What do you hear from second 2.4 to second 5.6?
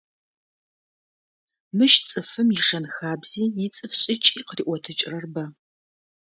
ишэн- хабзи, ицӏыф шӏыкӏи къыриӏотыкӏрэр бэ.